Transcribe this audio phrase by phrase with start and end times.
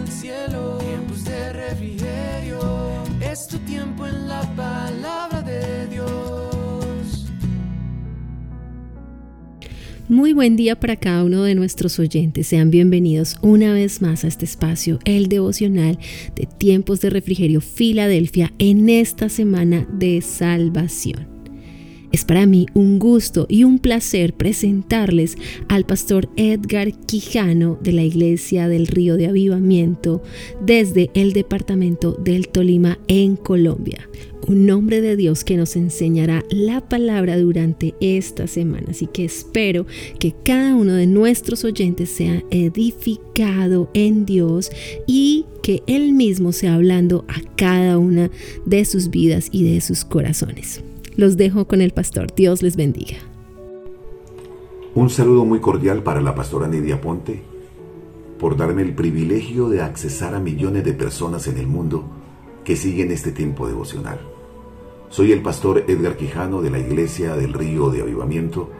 [0.00, 0.78] el cielo.
[0.78, 2.60] Tiempos de refrigerio.
[3.20, 7.26] Es tu tiempo en la palabra de Dios.
[10.08, 12.48] Muy buen día para cada uno de nuestros oyentes.
[12.48, 15.98] Sean bienvenidos una vez más a este espacio, el devocional
[16.34, 21.29] de tiempos de refrigerio Filadelfia en esta semana de salvación.
[22.12, 25.36] Es para mí un gusto y un placer presentarles
[25.68, 30.20] al pastor Edgar Quijano de la Iglesia del Río de Avivamiento
[30.60, 34.08] desde el departamento del Tolima en Colombia.
[34.48, 38.88] Un hombre de Dios que nos enseñará la palabra durante esta semana.
[38.90, 39.86] Así que espero
[40.18, 44.72] que cada uno de nuestros oyentes sea edificado en Dios
[45.06, 48.30] y que Él mismo sea hablando a cada una
[48.66, 50.82] de sus vidas y de sus corazones.
[51.20, 52.34] Los dejo con el pastor.
[52.34, 53.18] Dios les bendiga.
[54.94, 57.42] Un saludo muy cordial para la pastora Nidia Ponte
[58.38, 62.06] por darme el privilegio de accesar a millones de personas en el mundo
[62.64, 64.18] que siguen este tiempo devocional.
[65.10, 68.70] Soy el pastor Edgar Quijano de la Iglesia del Río de Avivamiento,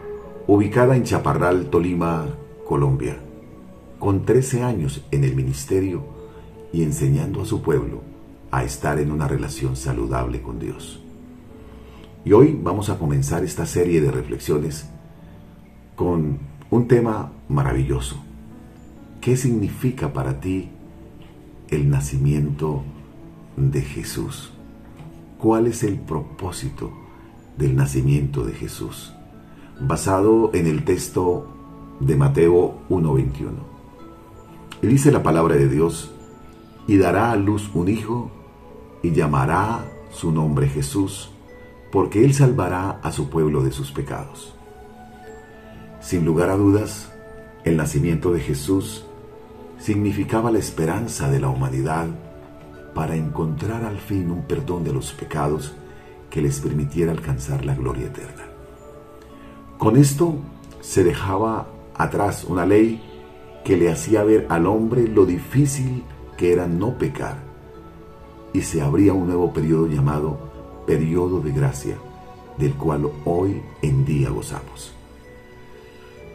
[0.47, 2.25] ubicada en Chaparral, Tolima,
[2.67, 3.19] Colombia,
[3.99, 6.03] con 13 años en el ministerio
[6.73, 8.01] y enseñando a su pueblo
[8.49, 11.03] a estar en una relación saludable con Dios.
[12.23, 14.87] Y hoy vamos a comenzar esta serie de reflexiones
[15.95, 16.37] con
[16.69, 18.17] un tema maravilloso.
[19.21, 20.69] ¿Qué significa para ti
[21.69, 22.83] el nacimiento
[23.57, 24.53] de Jesús?
[25.39, 26.91] ¿Cuál es el propósito
[27.57, 29.13] del nacimiento de Jesús?
[29.79, 31.47] Basado en el texto
[31.99, 33.65] de Mateo 1:21.
[34.83, 36.13] Y dice la palabra de Dios,
[36.85, 38.29] y dará a luz un hijo
[39.01, 41.31] y llamará su nombre Jesús
[41.91, 44.55] porque Él salvará a su pueblo de sus pecados.
[45.99, 47.11] Sin lugar a dudas,
[47.63, 49.05] el nacimiento de Jesús
[49.77, 52.07] significaba la esperanza de la humanidad
[52.93, 55.73] para encontrar al fin un perdón de los pecados
[56.29, 58.45] que les permitiera alcanzar la gloria eterna.
[59.77, 60.35] Con esto
[60.79, 63.01] se dejaba atrás una ley
[63.63, 66.03] que le hacía ver al hombre lo difícil
[66.37, 67.37] que era no pecar
[68.53, 70.39] y se abría un nuevo periodo llamado
[70.85, 71.95] periodo de gracia
[72.57, 74.93] del cual hoy en día gozamos.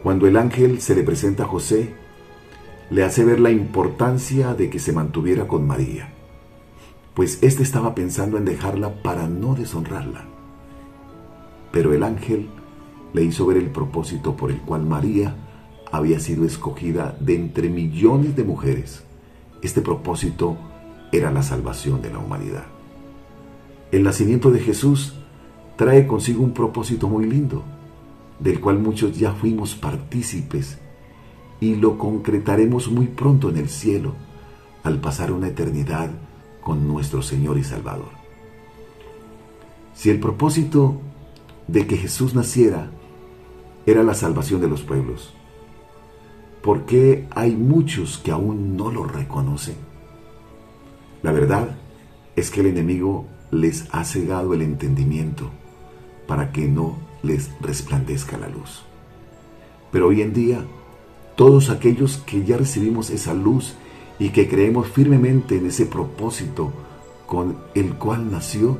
[0.03, 1.93] Cuando el ángel se le presenta a José,
[2.89, 6.09] le hace ver la importancia de que se mantuviera con María,
[7.13, 10.25] pues éste estaba pensando en dejarla para no deshonrarla.
[11.71, 12.49] Pero el ángel
[13.13, 15.35] le hizo ver el propósito por el cual María
[15.91, 19.03] había sido escogida de entre millones de mujeres.
[19.61, 20.57] Este propósito
[21.11, 22.76] era la salvación de la humanidad.
[23.91, 25.13] El nacimiento de Jesús
[25.77, 27.63] trae consigo un propósito muy lindo,
[28.39, 30.77] del cual muchos ya fuimos partícipes
[31.61, 34.13] y lo concretaremos muy pronto en el cielo
[34.83, 36.11] al pasar una eternidad
[36.61, 38.09] con nuestro Señor y Salvador.
[39.93, 40.99] Si el propósito
[41.67, 42.91] de que Jesús naciera
[43.85, 45.33] era la salvación de los pueblos,
[46.61, 49.75] ¿por qué hay muchos que aún no lo reconocen?
[51.23, 51.77] La verdad
[52.35, 55.49] es que el enemigo les ha cegado el entendimiento
[56.27, 58.83] para que no les resplandezca la luz.
[59.91, 60.65] Pero hoy en día,
[61.35, 63.75] todos aquellos que ya recibimos esa luz
[64.19, 66.71] y que creemos firmemente en ese propósito
[67.25, 68.77] con el cual nació,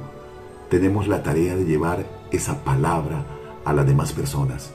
[0.70, 3.26] tenemos la tarea de llevar esa palabra
[3.64, 4.72] a las demás personas,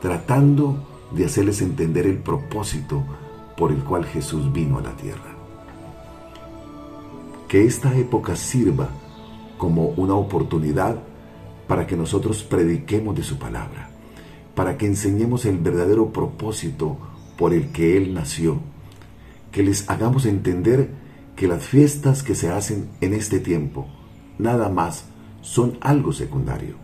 [0.00, 0.76] tratando
[1.10, 3.02] de hacerles entender el propósito
[3.56, 5.36] por el cual Jesús vino a la tierra.
[7.48, 8.88] Que esta época sirva
[9.62, 10.96] como una oportunidad
[11.68, 13.90] para que nosotros prediquemos de su palabra,
[14.56, 16.98] para que enseñemos el verdadero propósito
[17.38, 18.58] por el que Él nació,
[19.52, 20.90] que les hagamos entender
[21.36, 23.86] que las fiestas que se hacen en este tiempo
[24.36, 25.04] nada más
[25.42, 26.74] son algo secundario,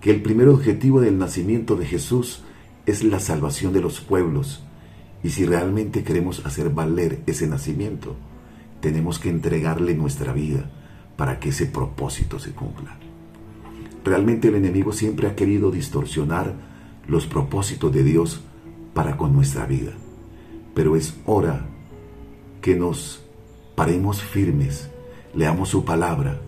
[0.00, 2.42] que el primer objetivo del nacimiento de Jesús
[2.86, 4.64] es la salvación de los pueblos,
[5.22, 8.16] y si realmente queremos hacer valer ese nacimiento,
[8.80, 10.72] tenemos que entregarle nuestra vida,
[11.20, 12.96] para que ese propósito se cumpla.
[14.02, 16.54] Realmente el enemigo siempre ha querido distorsionar
[17.06, 18.40] los propósitos de Dios
[18.94, 19.92] para con nuestra vida.
[20.74, 21.66] Pero es hora
[22.62, 23.22] que nos
[23.74, 24.88] paremos firmes,
[25.34, 26.40] leamos su palabra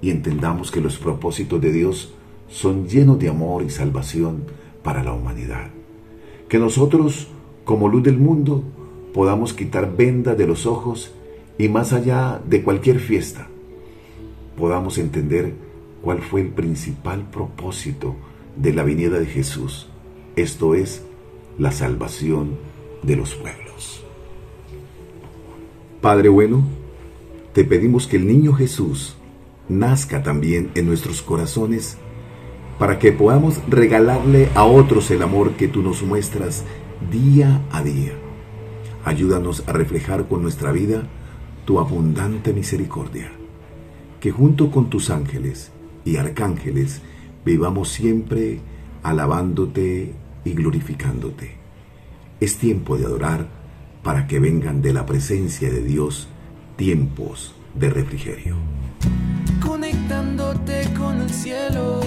[0.00, 2.14] y entendamos que los propósitos de Dios
[2.46, 4.44] son llenos de amor y salvación
[4.84, 5.70] para la humanidad.
[6.48, 7.26] Que nosotros,
[7.64, 8.62] como luz del mundo,
[9.12, 11.12] podamos quitar venda de los ojos
[11.58, 13.48] y más allá de cualquier fiesta,
[14.56, 15.54] podamos entender
[16.02, 18.16] cuál fue el principal propósito
[18.56, 19.88] de la venida de Jesús,
[20.36, 21.02] esto es,
[21.58, 22.56] la salvación
[23.02, 24.04] de los pueblos.
[26.00, 26.64] Padre bueno,
[27.52, 29.16] te pedimos que el niño Jesús
[29.68, 31.98] nazca también en nuestros corazones
[32.78, 36.64] para que podamos regalarle a otros el amor que tú nos muestras
[37.10, 38.12] día a día.
[39.04, 41.04] Ayúdanos a reflejar con nuestra vida
[41.64, 43.30] tu abundante misericordia.
[44.22, 45.72] Que junto con tus ángeles
[46.04, 47.02] y arcángeles
[47.44, 48.60] vivamos siempre
[49.02, 50.12] alabándote
[50.44, 51.56] y glorificándote.
[52.38, 53.48] Es tiempo de adorar
[54.04, 56.28] para que vengan de la presencia de Dios
[56.76, 58.54] tiempos de refrigerio.
[59.60, 62.00] Conectándote con el cielo,